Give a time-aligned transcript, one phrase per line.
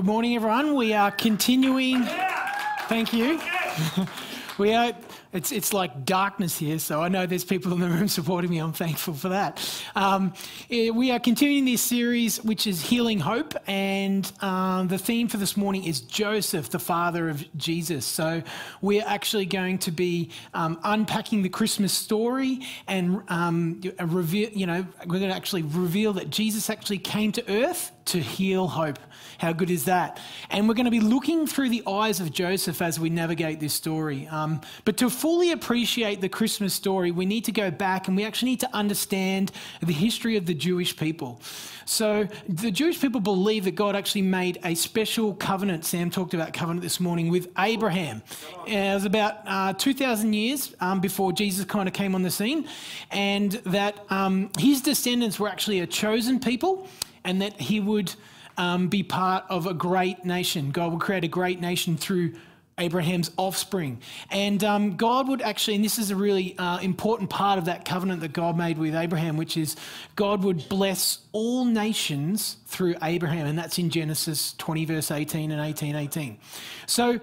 [0.00, 0.74] Good morning, everyone.
[0.76, 2.06] We are continuing.
[2.88, 3.38] Thank you.
[4.58, 4.94] we are.
[5.32, 8.58] It's it's like darkness here, so I know there's people in the room supporting me.
[8.58, 9.60] I'm thankful for that.
[9.94, 10.32] Um,
[10.68, 15.36] eh, we are continuing this series, which is healing hope, and um, the theme for
[15.36, 18.04] this morning is Joseph, the father of Jesus.
[18.04, 18.42] So
[18.80, 24.50] we're actually going to be um, unpacking the Christmas story and um, reveal.
[24.50, 28.66] You know, we're going to actually reveal that Jesus actually came to earth to heal
[28.66, 28.98] hope.
[29.38, 30.20] How good is that?
[30.50, 33.72] And we're going to be looking through the eyes of Joseph as we navigate this
[33.72, 34.26] story.
[34.26, 38.24] Um, but to fully appreciate the Christmas story, we need to go back and we
[38.24, 41.38] actually need to understand the history of the Jewish people.
[41.84, 45.84] So the Jewish people believe that God actually made a special covenant.
[45.84, 48.22] Sam talked about covenant this morning with Abraham.
[48.66, 52.66] it was about uh, 2,000 years um, before Jesus kind of came on the scene,
[53.10, 56.88] and that um, his descendants were actually a chosen people,
[57.24, 58.14] and that he would
[58.56, 60.70] um, be part of a great nation.
[60.70, 62.32] God would create a great nation through
[62.80, 64.00] Abraham's offspring.
[64.30, 67.84] And um, God would actually, and this is a really uh, important part of that
[67.84, 69.76] covenant that God made with Abraham, which is
[70.16, 73.46] God would bless all nations through Abraham.
[73.46, 76.38] And that's in Genesis 20, verse 18 and 18, 18.
[76.86, 77.20] So,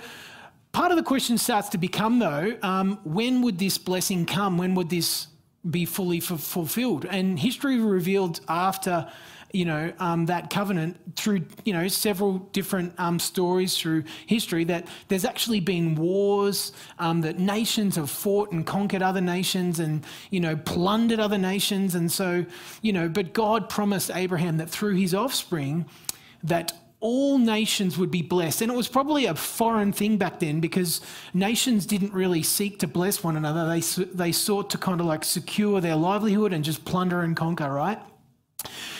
[0.71, 4.57] part of the question starts to become, though, um, when would this blessing come?
[4.57, 5.27] When would this
[5.69, 7.05] be fully f- fulfilled?
[7.05, 9.11] And history revealed after
[9.51, 14.87] you know, um, that covenant through, you know, several different um, stories through history that
[15.07, 20.39] there's actually been wars, um, that nations have fought and conquered other nations and, you
[20.39, 21.95] know, plundered other nations.
[21.95, 22.45] And so,
[22.81, 25.85] you know, but God promised Abraham that through his offspring,
[26.43, 28.61] that all nations would be blessed.
[28.61, 30.99] And it was probably a foreign thing back then because
[31.33, 33.69] nations didn't really seek to bless one another.
[33.69, 37.71] They, they sought to kind of like secure their livelihood and just plunder and conquer,
[37.71, 37.99] right?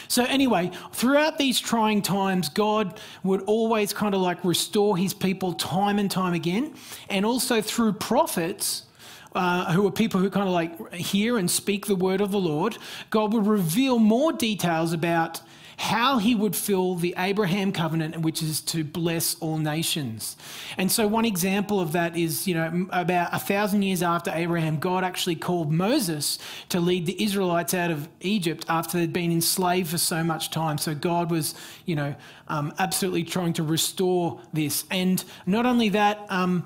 [0.07, 5.53] So, anyway, throughout these trying times, God would always kind of like restore his people
[5.53, 6.73] time and time again.
[7.09, 8.83] And also through prophets,
[9.35, 12.39] uh, who are people who kind of like hear and speak the word of the
[12.39, 12.77] Lord,
[13.09, 15.41] God would reveal more details about
[15.77, 20.35] how he would fill the Abraham covenant, which is to bless all nations.
[20.75, 24.79] And so, one example of that is, you know, about a thousand years after Abraham,
[24.79, 26.39] God actually called Moses
[26.69, 30.79] to lead the Israelites out of Egypt after they'd been enslaved for so much time.
[30.79, 31.53] So, God was,
[31.85, 32.15] you know,
[32.47, 34.83] um, absolutely trying to restore this.
[34.89, 36.65] And not only that, um,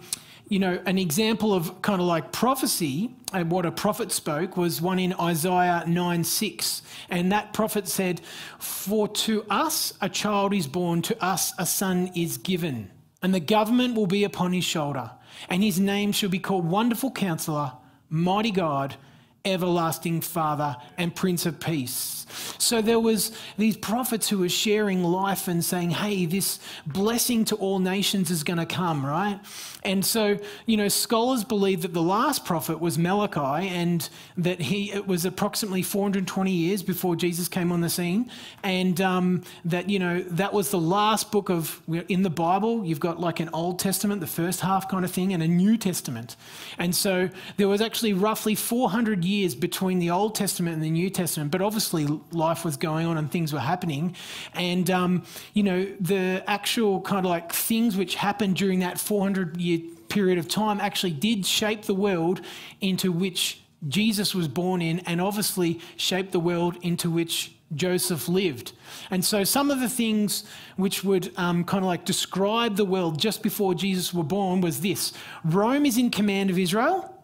[0.51, 4.81] you know, an example of kind of like prophecy and what a prophet spoke was
[4.81, 6.81] one in Isaiah 9 6.
[7.09, 8.20] And that prophet said,
[8.59, 12.91] For to us a child is born, to us a son is given,
[13.23, 15.11] and the government will be upon his shoulder,
[15.47, 17.72] and his name shall be called Wonderful Counselor,
[18.09, 18.97] Mighty God,
[19.43, 22.26] Everlasting Father, and Prince of Peace.
[22.58, 27.55] So there was these prophets who were sharing life and saying, hey, this blessing to
[27.55, 29.40] all nations is going to come, right?
[29.84, 34.08] And so, you know, scholars believe that the last prophet was Malachi and
[34.38, 38.29] that he it was approximately 420 years before Jesus came on the scene.
[38.64, 42.99] And um, that, you know, that was the last book of, in the Bible, you've
[42.99, 46.35] got like an Old Testament, the first half kind of thing, and a New Testament.
[46.78, 50.89] And so there was actually roughly 400 years years between the Old Testament and the
[50.89, 54.16] New Testament, but obviously life was going on and things were happening.
[54.53, 55.23] And, um,
[55.53, 59.79] you know, the actual kind of like things which happened during that 400 year
[60.09, 62.41] period of time actually did shape the world
[62.81, 68.73] into which Jesus was born in, and obviously shaped the world into which Joseph lived.
[69.09, 70.43] And so, some of the things
[70.75, 74.81] which would um, kind of like describe the world just before Jesus was born was
[74.81, 75.13] this
[75.43, 77.21] Rome is in command of Israel.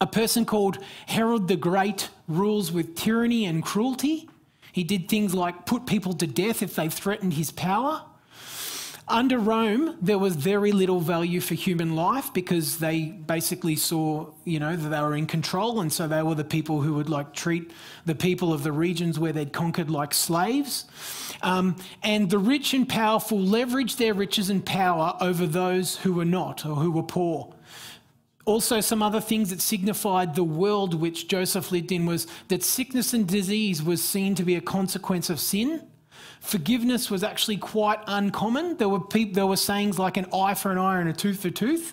[0.00, 4.28] A person called Herod the Great rules with tyranny and cruelty.
[4.72, 8.02] He did things like put people to death if they threatened his power.
[9.10, 14.60] Under Rome, there was very little value for human life because they basically saw, you
[14.60, 17.32] know, that they were in control, and so they were the people who would like
[17.32, 17.70] treat
[18.04, 20.84] the people of the regions where they'd conquered like slaves.
[21.40, 26.26] Um, and the rich and powerful leveraged their riches and power over those who were
[26.26, 27.54] not or who were poor.
[28.48, 33.12] Also, some other things that signified the world which Joseph lived in was that sickness
[33.12, 35.86] and disease was seen to be a consequence of sin.
[36.40, 38.78] Forgiveness was actually quite uncommon.
[38.78, 41.40] There were people, there were sayings like an eye for an eye and a tooth
[41.40, 41.92] for tooth.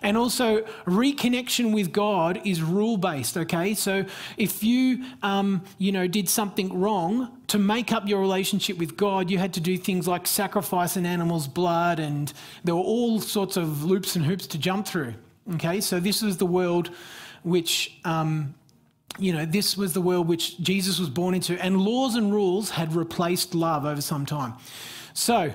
[0.00, 3.36] And also, reconnection with God is rule based.
[3.36, 4.06] Okay, so
[4.38, 9.30] if you, um, you know, did something wrong to make up your relationship with God,
[9.30, 12.32] you had to do things like sacrifice an animal's blood, and
[12.64, 15.12] there were all sorts of loops and hoops to jump through.
[15.54, 16.90] Okay, so this was the world
[17.42, 18.54] which um,
[19.18, 22.70] you know, this was the world which Jesus was born into, and laws and rules
[22.70, 24.54] had replaced love over some time.
[25.12, 25.52] So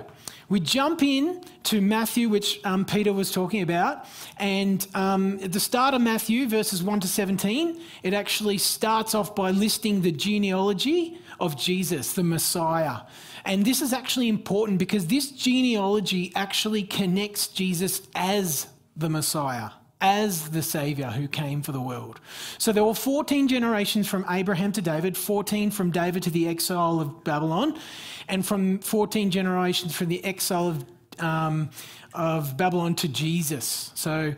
[0.48, 4.04] we jump in to Matthew, which um, Peter was talking about,
[4.36, 9.34] and um, at the start of Matthew, verses 1 to 17, it actually starts off
[9.34, 13.00] by listing the genealogy of Jesus, the Messiah.
[13.44, 19.70] And this is actually important because this genealogy actually connects Jesus as the Messiah
[20.00, 22.20] as the Saviour who came for the world.
[22.58, 27.00] So there were 14 generations from Abraham to David, 14 from David to the exile
[27.00, 27.78] of Babylon,
[28.28, 30.84] and from 14 generations from the exile of,
[31.18, 31.70] um,
[32.16, 33.92] of Babylon to Jesus.
[33.94, 34.34] So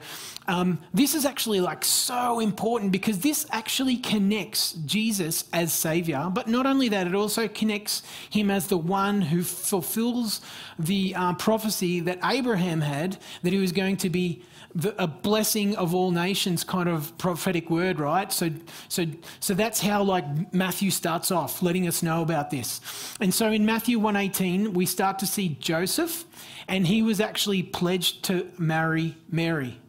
[0.48, 6.30] um, this is actually like so important because this actually connects Jesus as Savior.
[6.32, 10.40] But not only that, it also connects him as the one who fulfills
[10.78, 14.42] the uh, prophecy that Abraham had that he was going to be
[14.74, 18.32] the, a blessing of all nations kind of prophetic word, right?
[18.32, 18.50] So,
[18.88, 19.06] so,
[19.40, 22.80] so that's how like Matthew starts off, letting us know about this.
[23.20, 26.24] And so in Matthew 1:18, we start to see Joseph,
[26.68, 29.80] and he was actually pledged to marry Mary.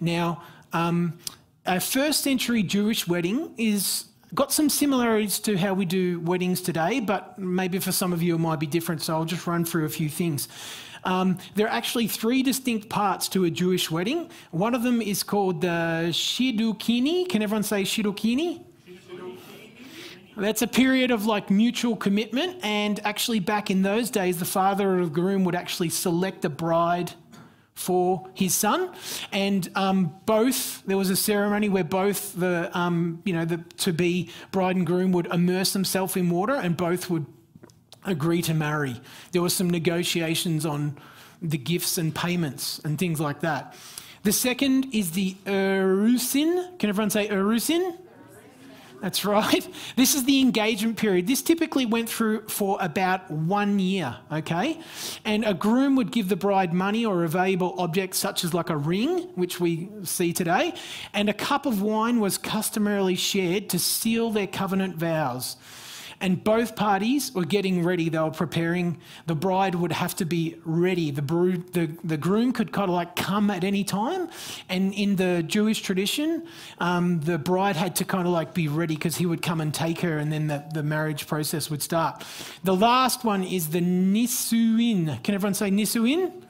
[0.00, 0.42] Now,
[0.72, 1.18] um,
[1.66, 7.00] a first century Jewish wedding is got some similarities to how we do weddings today,
[7.00, 9.00] but maybe for some of you it might be different.
[9.00, 10.48] So I'll just run through a few things.
[11.04, 14.30] Um, there are actually three distinct parts to a Jewish wedding.
[14.50, 17.28] One of them is called the shidukini.
[17.28, 18.62] Can everyone say shidukini?
[20.36, 24.98] That's a period of like mutual commitment, and actually, back in those days, the father
[24.98, 27.12] of the groom would actually select a bride
[27.74, 28.90] for his son,
[29.32, 33.92] and um, both there was a ceremony where both the um, you know the to
[33.92, 37.26] be bride and groom would immerse themselves in water, and both would
[38.04, 39.00] agree to marry.
[39.32, 40.98] There were some negotiations on
[41.40, 43.74] the gifts and payments and things like that.
[44.22, 46.78] The second is the Erusin.
[46.78, 47.98] Can everyone say Erusin?
[49.04, 49.68] That's right.
[49.96, 51.26] This is the engagement period.
[51.26, 54.80] This typically went through for about one year, okay?
[55.24, 58.70] And a groom would give the bride money or a valuable object, such as like
[58.70, 60.74] a ring, which we see today,
[61.12, 65.56] and a cup of wine was customarily shared to seal their covenant vows
[66.24, 68.08] and both parties were getting ready.
[68.08, 68.96] They were preparing.
[69.26, 71.10] The bride would have to be ready.
[71.10, 74.30] The, brood, the, the groom could kind of like come at any time.
[74.70, 76.46] And in the Jewish tradition,
[76.78, 79.74] um, the bride had to kind of like be ready because he would come and
[79.74, 82.24] take her and then the, the marriage process would start.
[82.64, 85.22] The last one is the Nisuin.
[85.22, 86.43] Can everyone say Nisuin?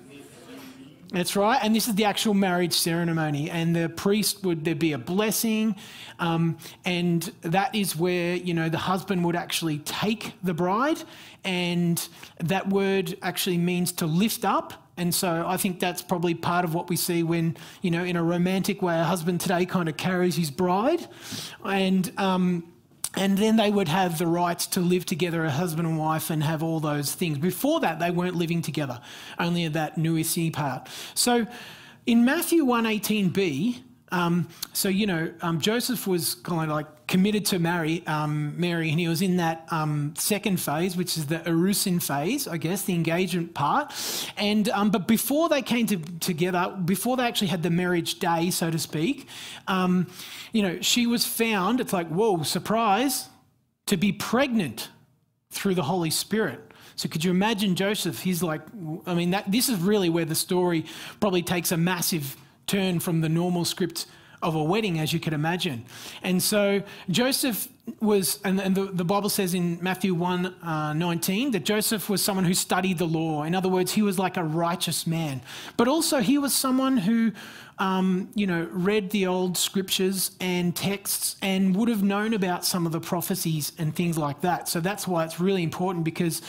[1.14, 1.60] That's right.
[1.62, 3.48] And this is the actual marriage ceremony.
[3.48, 5.76] And the priest would, there be a blessing.
[6.18, 10.98] Um, and that is where, you know, the husband would actually take the bride.
[11.44, 12.06] And
[12.40, 14.72] that word actually means to lift up.
[14.96, 18.16] And so I think that's probably part of what we see when, you know, in
[18.16, 21.06] a romantic way, a husband today kind of carries his bride.
[21.64, 22.73] And, um,
[23.16, 26.42] and then they would have the rights to live together, a husband and wife, and
[26.42, 27.38] have all those things.
[27.38, 29.00] Before that, they weren't living together,
[29.38, 30.88] only that nuisi part.
[31.14, 31.46] So
[32.06, 33.82] in Matthew 118b,
[34.14, 38.88] um, so, you know, um, Joseph was kind of like committed to marry um, Mary,
[38.90, 42.82] and he was in that um, second phase, which is the erusin phase, I guess,
[42.82, 43.92] the engagement part.
[44.36, 48.50] And um, but before they came to, together, before they actually had the marriage day,
[48.50, 49.26] so to speak,
[49.66, 50.06] um,
[50.52, 51.80] you know, she was found.
[51.80, 53.28] It's like whoa, surprise,
[53.86, 54.90] to be pregnant
[55.50, 56.60] through the Holy Spirit.
[56.94, 58.20] So could you imagine Joseph?
[58.20, 58.60] He's like,
[59.06, 60.84] I mean, that, this is really where the story
[61.18, 64.06] probably takes a massive turn from the normal script
[64.44, 65.84] of a wedding, as you could imagine.
[66.22, 67.68] And so Joseph
[68.00, 72.22] was, and, and the, the, Bible says in Matthew 1 uh, 19 that Joseph was
[72.22, 73.42] someone who studied the law.
[73.42, 75.40] In other words, he was like a righteous man.
[75.76, 77.32] But also, he was someone who,
[77.78, 82.86] um, you know, read the old scriptures and texts and would have known about some
[82.86, 84.68] of the prophecies and things like that.
[84.68, 86.42] So that's why it's really important because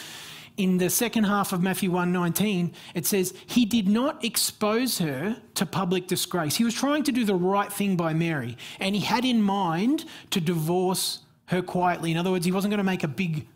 [0.58, 5.66] in the second half of Matthew 1:19, it says, "He did not expose her to
[5.66, 6.56] public disgrace.
[6.56, 10.06] He was trying to do the right thing by Mary, and he had in mind
[10.32, 12.12] to divorce her quietly.
[12.12, 13.48] In other words, he wasn't going to make a big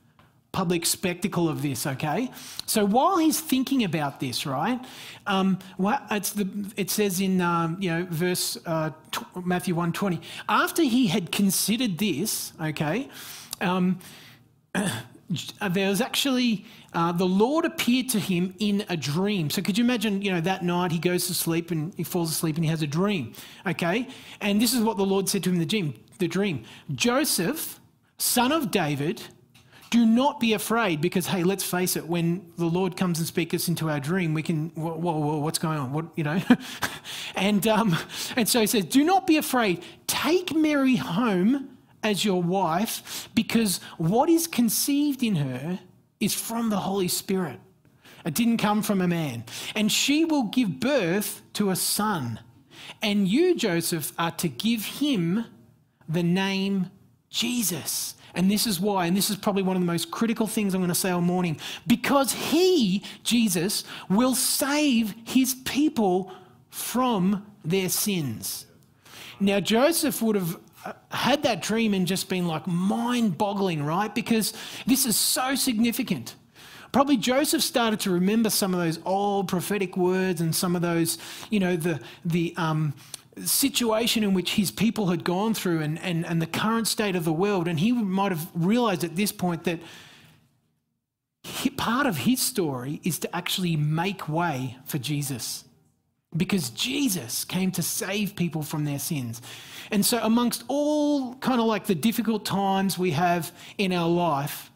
[0.52, 2.32] public spectacle of this, okay?
[2.66, 4.80] So while he's thinking about this, right,
[5.28, 11.08] um, the, it says in, um, you know, verse uh, t- Matthew 1.20, after he
[11.08, 13.10] had considered this, okay,
[13.62, 14.00] um,
[15.70, 19.50] there was actually uh, the Lord appeared to him in a dream.
[19.50, 22.32] So could you imagine, you know, that night he goes to sleep and he falls
[22.32, 23.34] asleep and he has a dream,
[23.68, 24.08] okay?
[24.42, 25.94] And this is what the Lord said to him in the dream.
[26.18, 27.80] The dream, Joseph,
[28.18, 29.22] son of David,
[29.92, 33.54] do not be afraid because hey, let's face it, when the Lord comes and speaks
[33.54, 35.94] us into our dream, we can whoa, whoa, whoa what's going on?
[35.94, 36.42] What you know?
[37.36, 37.96] and um,
[38.36, 39.84] and so he says, do not be afraid.
[40.08, 45.80] Take Mary home as your wife because what is conceived in her
[46.20, 47.60] is from the Holy Spirit.
[48.26, 49.44] It didn't come from a man.
[49.76, 52.40] And she will give birth to a son.
[53.02, 55.46] And you, Joseph, are to give him
[56.08, 56.92] the name
[57.30, 58.16] Jesus.
[58.36, 60.82] And this is why, and this is probably one of the most critical things I'm
[60.82, 66.32] going to say all morning, because he, Jesus, will save his people
[66.70, 68.66] from their sins.
[69.40, 70.60] Now, Joseph would have
[71.12, 74.14] had that dream and just been like mind boggling, right?
[74.14, 74.54] Because
[74.86, 76.36] this is so significant.
[76.92, 81.18] Probably Joseph started to remember some of those old prophetic words and some of those,
[81.50, 82.94] you know, the, the, um,
[83.46, 87.24] situation in which his people had gone through and, and, and the current state of
[87.24, 87.68] the world.
[87.68, 89.80] And he might have realized at this point that
[91.44, 95.64] he, part of his story is to actually make way for Jesus
[96.36, 99.42] because Jesus came to save people from their sins.
[99.92, 104.72] And so, amongst all kind of like the difficult times we have in our life,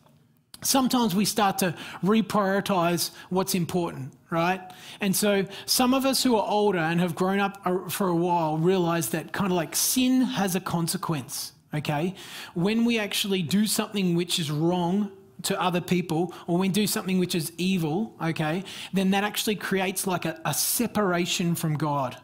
[0.62, 4.62] sometimes we start to reprioritize what's important, right?
[5.00, 8.58] And so, some of us who are older and have grown up for a while
[8.58, 12.16] realize that kind of like sin has a consequence, okay?
[12.56, 15.12] When we actually do something which is wrong
[15.44, 20.08] to other people or we do something which is evil, okay, then that actually creates
[20.08, 22.18] like a, a separation from God.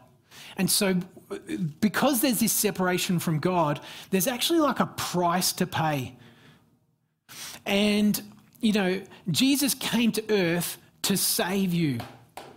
[0.56, 0.96] And so,
[1.80, 6.16] because there's this separation from God, there's actually like a price to pay.
[7.64, 8.20] And,
[8.60, 9.00] you know,
[9.30, 12.00] Jesus came to earth to save you,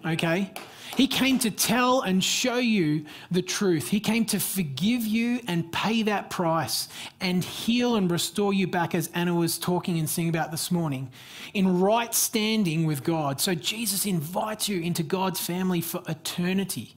[0.05, 0.53] okay?
[0.95, 3.89] He came to tell and show you the truth.
[3.89, 6.87] He came to forgive you and pay that price
[7.19, 11.11] and heal and restore you back, as Anna was talking and singing about this morning,
[11.53, 13.41] in right standing with God.
[13.41, 16.95] So Jesus invites you into God's family for eternity.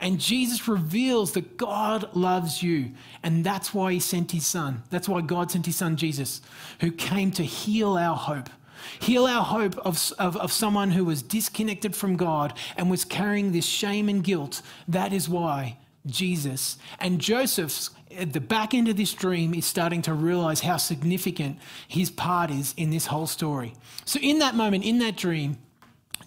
[0.00, 2.92] And Jesus reveals that God loves you.
[3.22, 4.82] And that's why he sent his son.
[4.90, 6.40] That's why God sent his son, Jesus,
[6.80, 8.50] who came to heal our hope
[8.98, 13.52] Heal our hope of, of, of someone who was disconnected from God and was carrying
[13.52, 14.62] this shame and guilt.
[14.88, 20.02] That is why Jesus and Joseph's at the back end of this dream is starting
[20.02, 23.74] to realize how significant his part is in this whole story.
[24.04, 25.58] So, in that moment, in that dream,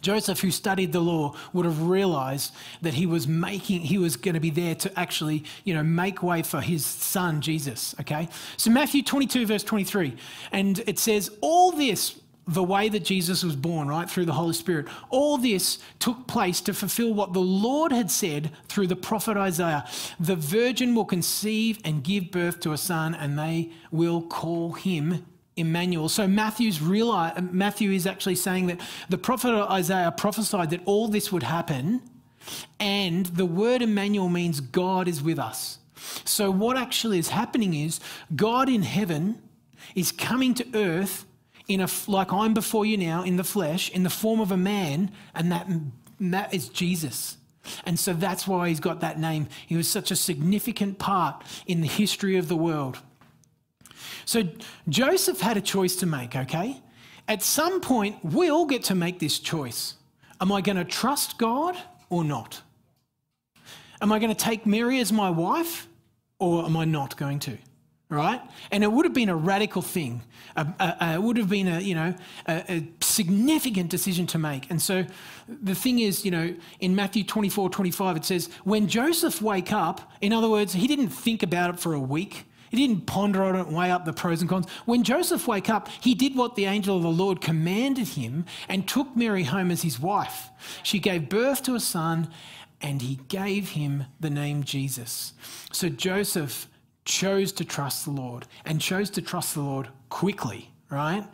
[0.02, 4.36] Joseph, who studied the law, would have realized that he was making, he was going
[4.36, 7.96] to be there to actually, you know, make way for his son, Jesus.
[8.02, 8.28] Okay.
[8.58, 10.16] So, Matthew 22, verse 23,
[10.52, 14.54] and it says, All this the way that Jesus was born, right, through the Holy
[14.54, 14.88] Spirit.
[15.10, 19.86] All this took place to fulfill what the Lord had said through the prophet Isaiah.
[20.20, 25.26] The virgin will conceive and give birth to a son, and they will call him
[25.58, 26.08] Emmanuel.
[26.08, 31.32] So Matthew's realize, Matthew is actually saying that the prophet Isaiah prophesied that all this
[31.32, 32.02] would happen,
[32.80, 35.80] and the word Emmanuel means God is with us.
[36.24, 38.00] So what actually is happening is
[38.36, 39.42] God in heaven
[39.96, 41.26] is coming to earth
[41.68, 44.58] in a, like I'm before you now in the flesh, in the form of a
[44.58, 45.68] man, and that,
[46.20, 47.38] that is Jesus.
[47.86, 49.48] And so that's why he's got that name.
[49.68, 53.00] He was such a significant part in the history of the world.
[54.26, 54.44] So
[54.88, 56.82] Joseph had a choice to make, okay?
[57.28, 59.96] At some point, we all get to make this choice.
[60.40, 61.78] Am I going to trust God
[62.10, 62.62] or not?
[64.02, 65.88] Am I going to take Mary as my wife
[66.40, 67.58] or am I not going to?
[68.10, 68.42] Right?
[68.72, 70.22] And it would have been a radical thing.
[70.56, 72.16] it would have been a, you know,
[72.48, 74.70] a, a, significant decision to make.
[74.72, 75.06] And so
[75.50, 80.14] the thing is, you know, in Matthew 24, 25, it says, when Joseph wake up,
[80.22, 82.46] in other words, he didn't think about it for a week.
[82.70, 84.68] He didn't ponder on it and weigh up the pros and cons.
[84.86, 88.88] When Joseph wake up, he did what the angel of the Lord commanded him and
[88.88, 90.50] took Mary home as his wife.
[90.84, 92.30] She gave birth to a son
[92.82, 95.34] and he gave him the name Jesus.
[95.72, 96.68] So Joseph
[97.08, 101.26] chose to trust the Lord and chose to trust the Lord quickly, right?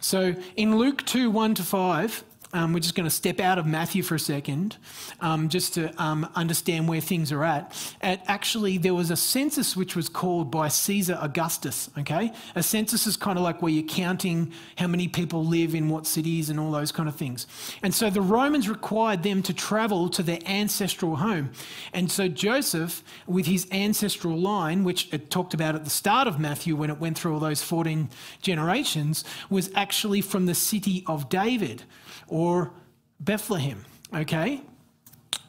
[0.00, 3.66] So in Luke 2 1 to 5, um, we're just going to step out of
[3.66, 4.76] Matthew for a second,
[5.20, 7.74] um, just to um, understand where things are at.
[8.02, 8.22] at.
[8.26, 11.88] Actually, there was a census which was called by Caesar Augustus.
[11.98, 15.88] Okay, a census is kind of like where you're counting how many people live in
[15.88, 17.46] what cities and all those kind of things.
[17.82, 21.52] And so the Romans required them to travel to their ancestral home,
[21.94, 26.38] and so Joseph, with his ancestral line, which it talked about at the start of
[26.38, 28.10] Matthew when it went through all those 14
[28.42, 31.84] generations, was actually from the city of David
[32.32, 32.72] or
[33.20, 33.84] Bethlehem.
[34.14, 34.62] Okay?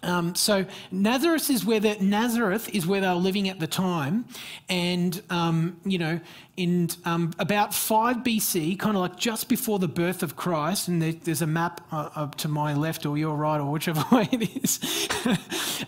[0.03, 4.25] Um, so Nazareth is where the, Nazareth is where they were living at the time,
[4.67, 6.19] and um, you know,
[6.57, 11.01] in um, about five BC, kind of like just before the birth of Christ, and
[11.01, 14.63] there, there's a map uh, to my left or your right or whichever way it
[14.63, 15.07] is.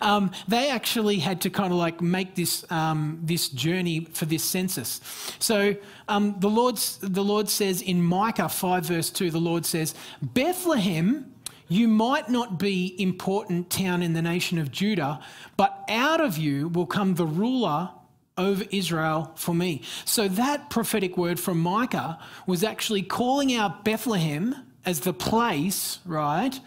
[0.01, 4.43] Um, they actually had to kind of like make this um, this journey for this
[4.43, 4.99] census.
[5.39, 5.75] So
[6.09, 11.34] um, the Lord's the Lord says in Micah five verse two, the Lord says Bethlehem
[11.67, 15.19] you might not be important town in the nation of Judah,
[15.57, 17.89] but out of you will come the ruler
[18.37, 19.81] over Israel for me.
[20.03, 24.55] So that prophetic word from Micah was actually calling out Bethlehem
[24.85, 26.59] as the place, right,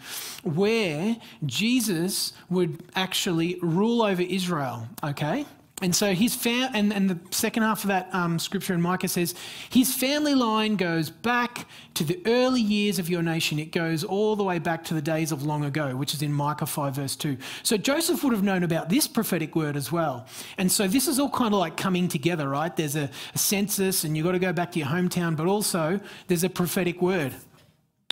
[0.43, 5.45] where Jesus would actually rule over Israel, okay?
[5.81, 9.07] And so his fam- and, and the second half of that um, scripture in Micah
[9.07, 9.33] says,
[9.69, 13.59] his family line goes back to the early years of your nation.
[13.59, 16.33] It goes all the way back to the days of long ago, which is in
[16.33, 17.37] Micah 5, verse 2.
[17.63, 20.27] So Joseph would have known about this prophetic word as well.
[20.57, 22.75] And so this is all kind of like coming together, right?
[22.75, 26.01] There's a, a census and you've got to go back to your hometown, but also
[26.27, 27.33] there's a prophetic word.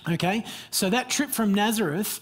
[0.10, 0.46] Okay?
[0.72, 2.22] So that trip from Nazareth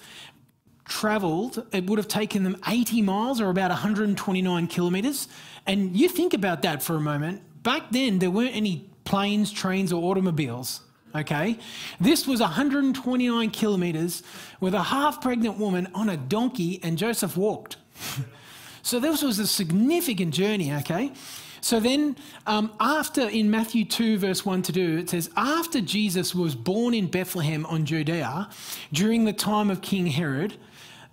[0.86, 5.28] travelled, it would have taken them 80 miles or about 129 kilometres.
[5.65, 7.41] And you think about that for a moment.
[7.63, 10.82] Back then, there weren't any planes, trains, or automobiles.
[11.15, 11.58] Okay?
[12.00, 14.24] This was 129 kilometres
[14.60, 17.78] with a half pregnant woman on a donkey, and Joseph walked.
[18.82, 21.13] so this was a significant journey, okay?
[21.62, 26.36] So then, um, after in Matthew 2, verse 1 to 2, it says, After Jesus
[26.36, 28.50] was born in Bethlehem on Judea
[28.93, 30.58] during the time of King Herod,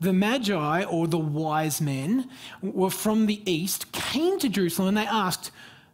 [0.02, 2.28] the Magi, or the wise men,
[2.60, 5.50] were from the east, came to Jerusalem and they asked,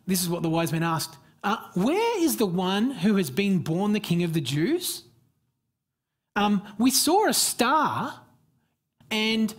[0.06, 3.58] This is what the wise men asked, uh, Where is the one who has been
[3.58, 5.04] born the King of the Jews?
[6.36, 8.20] Um, we saw a star
[9.10, 9.54] and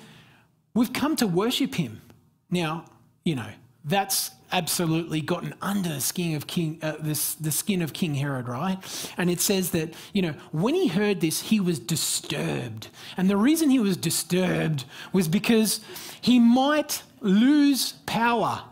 [0.74, 2.02] we've come to worship him.
[2.50, 2.86] Now,
[3.24, 3.50] you know,
[3.84, 8.48] that's absolutely gotten under the skin of King, uh, this, the skin of King Herod,
[8.48, 8.78] right?
[9.18, 12.90] And it says that, you know, when he heard this, he was disturbed.
[13.18, 15.82] And the reason he was disturbed was because
[16.22, 18.64] he might lose power.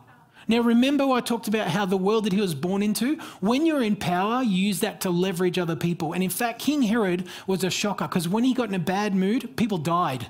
[0.49, 3.17] Now, remember I talked about how the world that he was born into?
[3.41, 6.13] When you're in power, you use that to leverage other people.
[6.13, 9.13] And in fact, King Herod was a shocker because when he got in a bad
[9.13, 10.27] mood, people died.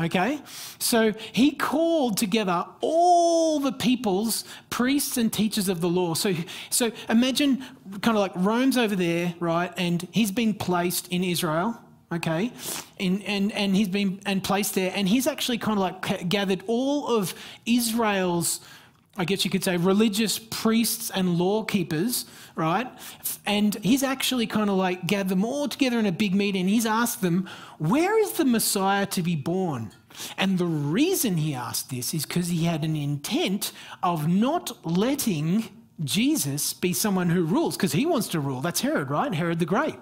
[0.00, 0.40] Okay?
[0.78, 6.14] So he called together all the peoples, priests and teachers of the law.
[6.14, 6.34] So,
[6.70, 7.64] so imagine
[8.00, 9.72] kind of like Rome's over there, right?
[9.76, 11.80] And he's been placed in Israel,
[12.12, 12.52] okay?
[13.00, 14.92] And, and, and he's been and placed there.
[14.94, 17.34] And he's actually kind of like gathered all of
[17.66, 18.60] Israel's
[19.18, 22.86] I guess you could say, religious priests and law keepers, right?
[23.44, 26.68] And he's actually kind of like gathered them all together in a big meeting.
[26.68, 29.90] He's asked them, Where is the Messiah to be born?
[30.36, 35.68] And the reason he asked this is because he had an intent of not letting
[36.04, 38.60] Jesus be someone who rules because he wants to rule.
[38.60, 39.34] That's Herod, right?
[39.34, 39.96] Herod the Great.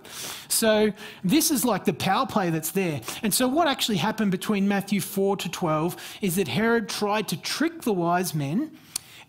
[0.48, 0.92] So
[1.24, 3.00] this is like the power play that's there.
[3.22, 7.40] And so what actually happened between Matthew 4 to 12 is that Herod tried to
[7.40, 8.76] trick the wise men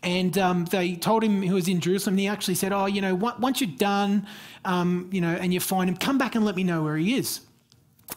[0.04, 2.14] and um, they told him he was in Jerusalem.
[2.14, 4.28] And he actually said, "Oh, you know, once you're done,
[4.66, 7.16] um, you know, and you find him, come back and let me know where he
[7.16, 7.42] is."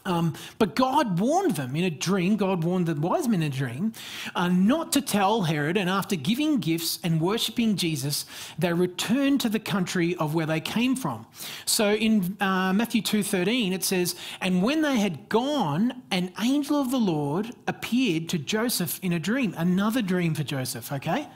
[0.04, 3.54] Um, but God warned them in a dream, God warned the wise men in a
[3.54, 3.92] dream,
[4.34, 5.76] uh, not to tell Herod.
[5.76, 8.24] And after giving gifts and worshipping Jesus,
[8.58, 11.26] they returned to the country of where they came from.
[11.66, 16.90] So in uh, Matthew 2.13, it says, And when they had gone, an angel of
[16.90, 19.54] the Lord appeared to Joseph in a dream.
[19.58, 21.28] Another dream for Joseph, okay?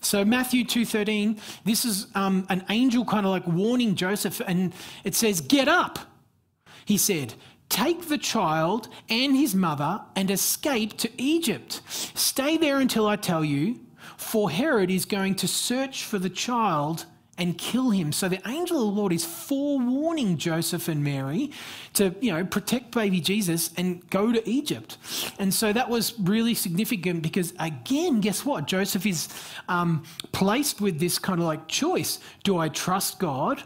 [0.00, 4.40] So Matthew 2.13, this is um, an angel kind of like warning Joseph.
[4.46, 4.72] And
[5.04, 5.98] it says, Get up,
[6.84, 7.34] he said
[7.70, 11.80] Take the child and his mother and escape to Egypt.
[11.88, 13.78] Stay there until I tell you,
[14.16, 17.06] for Herod is going to search for the child
[17.40, 18.12] and kill him.
[18.12, 21.50] So the angel of the Lord is forewarning Joseph and Mary
[21.94, 24.98] to, you know, protect baby Jesus and go to Egypt.
[25.38, 28.66] And so that was really significant because, again, guess what?
[28.66, 29.28] Joseph is
[29.68, 33.62] um, placed with this kind of like choice do I trust God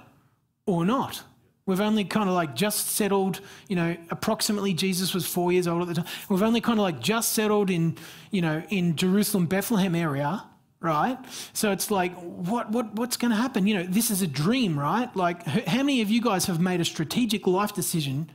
[0.67, 1.23] or not?
[1.67, 5.83] We've only kind of like just settled, you know, approximately Jesus was four years old
[5.83, 6.05] at the time.
[6.29, 7.97] We've only kind of like just settled in,
[8.31, 10.45] you know, in Jerusalem, Bethlehem area,
[10.85, 11.19] right?
[11.53, 13.67] So it's like, what, what, what's going to happen?
[13.67, 15.15] You know, this is a dream, right?
[15.17, 18.31] Like, how many of you guys have made a strategic life decision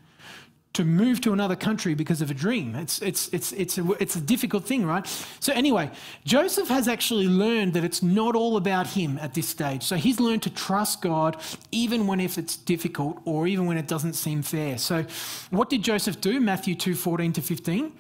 [0.74, 2.76] to move to another country because of a dream.
[2.76, 5.06] It's, it's, it's, it's, a, it's a difficult thing, right?
[5.40, 5.90] So, anyway,
[6.26, 9.84] Joseph has actually learned that it's not all about him at this stage.
[9.84, 11.38] So, he's learned to trust God
[11.72, 14.78] even when if it's difficult or even when it doesn't seem fair.
[14.78, 15.06] So,
[15.50, 16.40] what did Joseph do?
[16.40, 17.92] Matthew 2 14 to 15.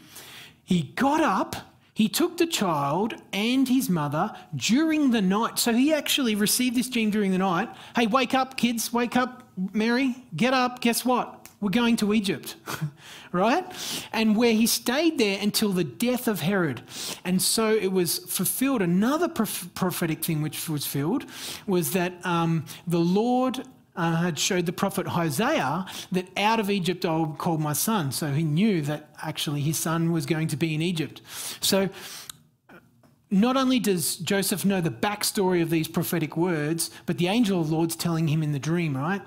[0.63, 1.55] He got up.
[1.99, 5.59] He took the child and his mother during the night.
[5.59, 7.67] So he actually received this dream during the night.
[7.93, 10.79] Hey, wake up, kids, wake up, Mary, get up.
[10.79, 11.49] Guess what?
[11.59, 12.55] We're going to Egypt,
[13.33, 13.65] right?
[14.13, 16.83] And where he stayed there until the death of Herod.
[17.25, 18.81] And so it was fulfilled.
[18.81, 21.25] Another prophetic thing which was filled
[21.67, 23.65] was that um, the Lord
[23.99, 28.13] uh, had showed the prophet Hosea that out of Egypt I will call my son.
[28.13, 31.21] So he knew that actually his son was going to be in Egypt.
[31.59, 31.89] So
[33.29, 37.69] not only does Joseph know the backstory of these prophetic words, but the angel of
[37.69, 39.21] the Lord's telling him in the dream, right?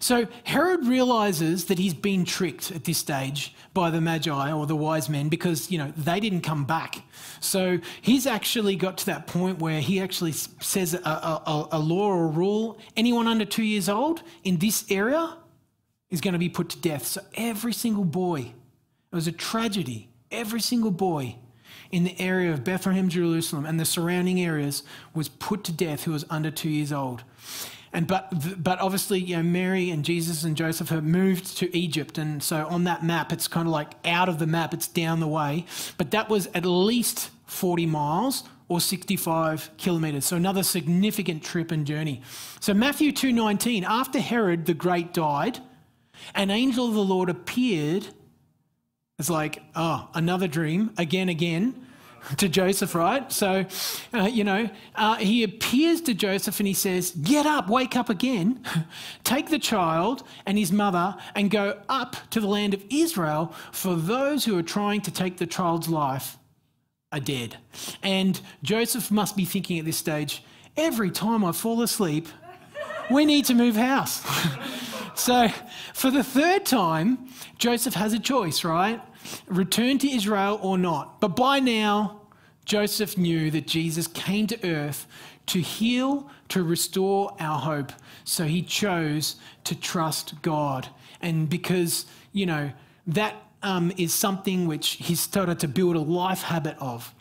[0.00, 4.76] So Herod realizes that he's been tricked at this stage by the Magi or the
[4.76, 7.02] wise men because, you know, they didn't come back.
[7.40, 12.08] So he's actually got to that point where he actually says a, a, a law
[12.08, 15.36] or rule anyone under two years old in this area
[16.10, 17.04] is going to be put to death.
[17.06, 18.52] So every single boy,
[19.12, 21.36] it was a tragedy, every single boy
[21.90, 24.82] in the area of Bethlehem, Jerusalem, and the surrounding areas
[25.14, 27.24] was put to death who was under two years old.
[27.92, 32.18] And but but obviously, you know, Mary and Jesus and Joseph have moved to Egypt,
[32.18, 35.20] and so on that map, it's kind of like out of the map, it's down
[35.20, 35.64] the way.
[35.96, 40.26] But that was at least 40 miles or 65 kilometers.
[40.26, 42.20] So another significant trip and journey.
[42.60, 45.60] So Matthew 2:19, after Herod the Great died,
[46.34, 48.08] an angel of the Lord appeared.
[49.18, 51.87] It's like, oh, another dream, again, again
[52.36, 53.30] to Joseph, right?
[53.32, 53.64] So,
[54.14, 58.10] uh, you know, uh, he appears to Joseph and he says, Get up, wake up
[58.10, 58.62] again,
[59.24, 63.94] take the child and his mother and go up to the land of Israel, for
[63.94, 66.36] those who are trying to take the child's life
[67.12, 67.56] are dead.
[68.02, 70.42] And Joseph must be thinking at this stage,
[70.76, 72.28] Every time I fall asleep,
[73.10, 74.24] we need to move house.
[75.16, 75.48] so,
[75.92, 79.00] for the third time, Joseph has a choice, right?
[79.46, 81.20] Return to Israel or not.
[81.20, 82.17] But by now,
[82.68, 85.06] Joseph knew that Jesus came to earth
[85.46, 87.92] to heal, to restore our hope.
[88.24, 90.86] So he chose to trust God.
[91.22, 92.70] And because, you know,
[93.06, 97.14] that um, is something which he started to build a life habit of.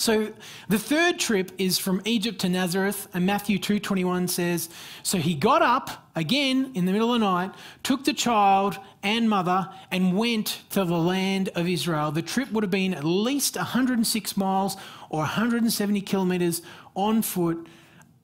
[0.00, 0.32] So
[0.66, 4.70] the third trip is from Egypt to Nazareth, and Matthew 2:21 says,
[5.02, 7.50] "So he got up again in the middle of the night,
[7.82, 12.64] took the child and mother, and went to the land of Israel." The trip would
[12.64, 14.78] have been at least 106 miles
[15.10, 16.62] or 170 kilometers
[16.96, 17.68] on foot.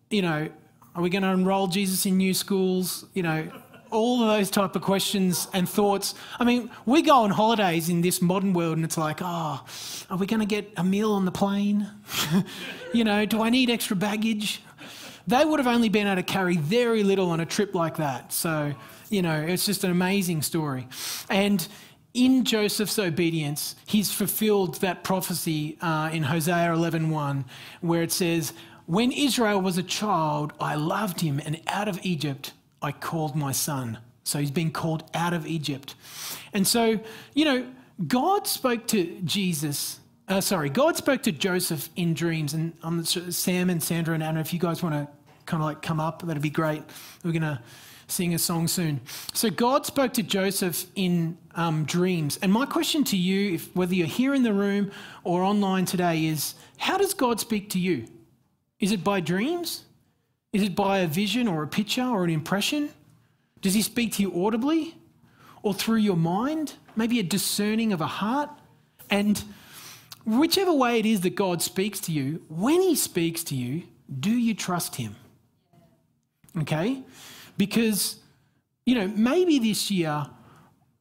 [0.09, 0.49] You know,
[0.95, 3.05] are we going to enroll Jesus in new schools?
[3.13, 3.51] You know,
[3.91, 6.15] all of those type of questions and thoughts.
[6.39, 9.65] I mean, we go on holidays in this modern world and it's like, oh,
[10.11, 11.89] are we going to get a meal on the plane?
[12.95, 14.63] you know, do I need extra baggage?
[15.27, 18.33] They would have only been able to carry very little on a trip like that.
[18.33, 18.75] So,
[19.11, 20.87] you know, it's just an amazing story.
[21.29, 21.67] And
[22.15, 27.45] in Joseph's obedience, he's fulfilled that prophecy uh, in Hosea 11.1
[27.81, 28.53] where it says,
[28.87, 32.53] when Israel was a child, I loved him, and out of Egypt
[32.87, 33.99] I called my son.
[34.23, 35.97] So he's been called out of Egypt.
[36.53, 37.01] And so,
[37.35, 37.67] you know,
[38.07, 39.99] God spoke to Jesus.
[40.29, 42.55] Uh, sorry, God spoke to Joseph in dreams.
[42.55, 45.09] And um, Sam and Sandra and Anna, if you guys want to
[45.47, 46.85] kind of like come up, that'd be great.
[47.25, 47.61] We're going to
[48.07, 49.01] sing a song soon.
[49.35, 52.39] So, God spoke to Joseph in um, dreams.
[52.41, 54.93] And my question to you, if, whether you're here in the room
[55.25, 58.07] or online today, is how does God speak to you?
[58.79, 59.86] Is it by dreams?
[60.57, 62.89] Is it by a vision or a picture or an impression?
[63.61, 64.95] Does He speak to you audibly
[65.63, 66.77] or through your mind?
[66.97, 68.49] Maybe a discerning of a heart?
[69.11, 69.45] And
[70.25, 73.83] whichever way it is that God speaks to you, when He speaks to you,
[74.19, 75.17] do you trust Him?
[76.63, 77.03] Okay?
[77.59, 78.17] Because,
[78.87, 80.27] you know, maybe this year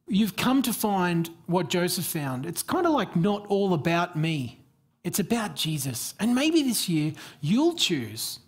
[0.05, 2.45] you've come to find what Joseph found.
[2.45, 4.59] It's kind of like not all about me,
[5.05, 6.13] it's about Jesus.
[6.19, 8.39] And maybe this year you'll choose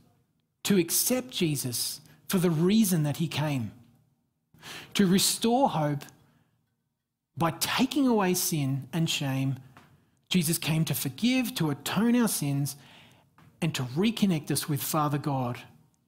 [0.67, 3.71] to accept Jesus for the reason that He came
[4.93, 6.03] to restore hope
[7.37, 9.57] by taking away sin and shame
[10.29, 12.75] Jesus came to forgive, to atone our sins,
[13.61, 15.57] and to reconnect us with Father God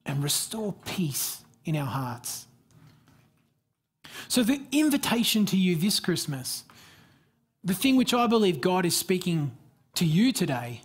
[0.04, 2.46] and restore peace in our hearts.
[4.28, 6.64] So, the invitation to you this Christmas,
[7.64, 9.52] the thing which I believe God is speaking
[9.94, 10.82] to you today,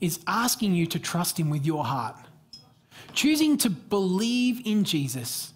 [0.00, 2.16] is asking you to trust Him with your heart,
[3.12, 5.52] choosing to believe in Jesus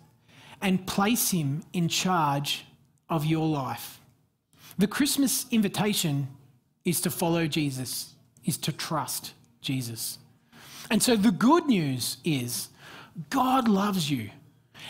[0.62, 2.64] and place Him in charge
[3.08, 4.00] of your life.
[4.78, 6.28] The Christmas invitation
[6.84, 10.18] is to follow Jesus, is to trust Jesus.
[10.90, 12.68] And so the good news is
[13.28, 14.30] God loves you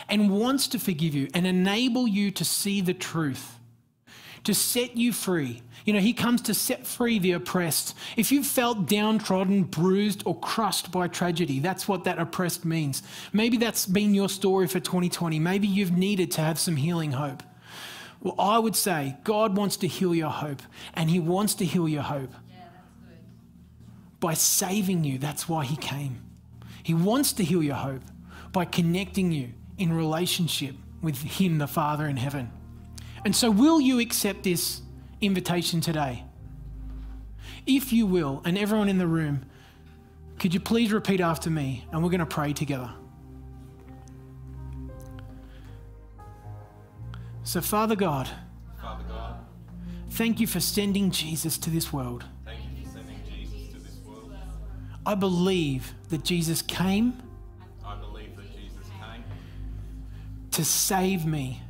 [0.09, 3.59] and wants to forgive you and enable you to see the truth,
[4.43, 5.61] to set you free.
[5.85, 7.95] You know, He comes to set free the oppressed.
[8.17, 13.03] If you've felt downtrodden, bruised, or crushed by tragedy, that's what that oppressed means.
[13.33, 15.39] Maybe that's been your story for 2020.
[15.39, 17.43] Maybe you've needed to have some healing hope.
[18.21, 20.61] Well, I would say God wants to heal your hope,
[20.93, 24.19] and He wants to heal your hope Yeah, that's good.
[24.19, 25.17] by saving you.
[25.17, 26.21] That's why He came.
[26.83, 28.03] He wants to heal your hope
[28.51, 32.51] by connecting you in relationship with Him, the Father in heaven.
[33.23, 34.81] And so, will you accept this
[35.21, 36.25] invitation today?
[37.65, 39.45] If you will, and everyone in the room,
[40.39, 42.91] could you please repeat after me and we're going to pray together?
[47.43, 48.29] So, Father God,
[48.81, 49.35] Father God,
[50.11, 52.25] thank you for sending Jesus to this world.
[52.45, 54.33] thank you for sending Jesus to this world.
[55.05, 57.21] I believe that Jesus came
[57.85, 61.61] I believe that Jesus came to save me, to save me,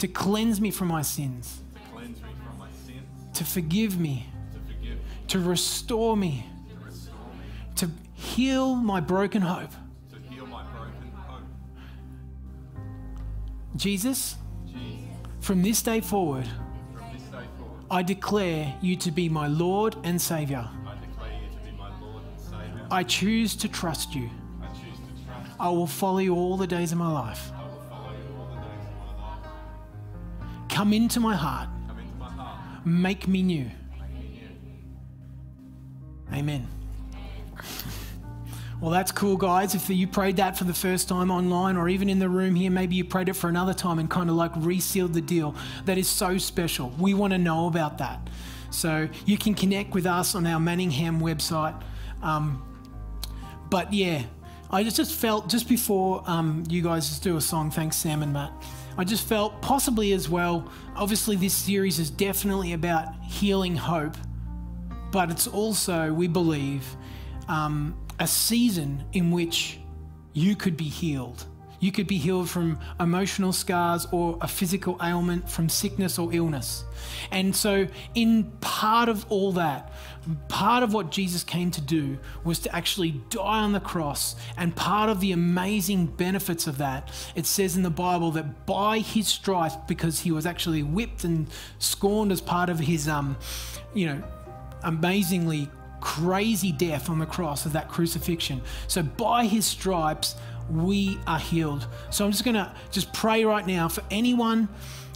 [0.00, 1.80] to cleanse me from my sins, to
[2.44, 7.90] from my sins, to forgive me, to forgive to restore me, to restore me, to
[8.14, 9.70] heal my broken hope.
[10.46, 11.42] my broken hope.
[13.76, 14.36] Jesus,
[14.66, 14.88] Jesus,
[15.40, 16.48] from this day forward,
[17.90, 20.66] I declare you to be my Lord and Saviour.
[22.90, 24.30] I you choose to trust you.
[24.62, 25.50] I to trust.
[25.60, 27.52] I will follow you all the days of my life.
[30.80, 31.68] Come into my heart,
[32.86, 33.70] make me new.
[36.32, 36.66] Amen.
[38.80, 39.74] Well, that's cool, guys.
[39.74, 42.70] If you prayed that for the first time online or even in the room here,
[42.70, 45.54] maybe you prayed it for another time and kind of like resealed the deal.
[45.84, 46.94] That is so special.
[46.98, 48.30] We want to know about that.
[48.70, 51.78] So you can connect with us on our Manningham website.
[52.22, 52.62] Um,
[53.68, 54.22] but yeah,
[54.70, 58.22] I just, just felt just before um, you guys just do a song, thanks Sam
[58.22, 58.50] and Matt.
[59.00, 60.70] I just felt possibly as well.
[60.94, 64.14] Obviously, this series is definitely about healing hope,
[65.10, 66.84] but it's also, we believe,
[67.48, 69.80] um, a season in which
[70.34, 71.46] you could be healed.
[71.80, 76.84] You could be healed from emotional scars or a physical ailment, from sickness or illness.
[77.30, 79.90] And so, in part of all that,
[80.48, 84.36] part of what Jesus came to do was to actually die on the cross.
[84.58, 88.98] And part of the amazing benefits of that, it says in the Bible that by
[88.98, 93.38] his stripes, because he was actually whipped and scorned as part of his, um,
[93.94, 94.22] you know,
[94.82, 98.62] amazingly crazy death on the cross of that crucifixion.
[98.88, 100.34] So by his stripes,
[100.70, 101.86] we are healed.
[102.10, 104.68] So I'm just going to just pray right now for anyone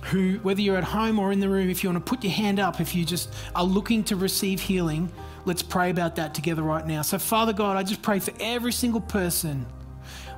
[0.05, 2.33] who, whether you're at home or in the room, if you want to put your
[2.33, 5.11] hand up, if you just are looking to receive healing,
[5.45, 7.03] let's pray about that together right now.
[7.03, 9.67] So, Father God, I just pray for every single person,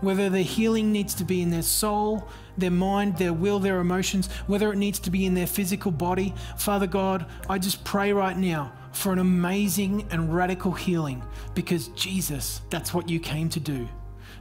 [0.01, 4.29] whether the healing needs to be in their soul, their mind, their will, their emotions,
[4.47, 6.33] whether it needs to be in their physical body.
[6.57, 11.23] Father God, I just pray right now for an amazing and radical healing
[11.55, 13.89] because Jesus, that's what you came to do.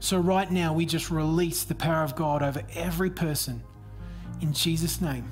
[0.05, 3.63] So, right now, we just release the power of God over every person.
[4.39, 5.31] In Jesus' name,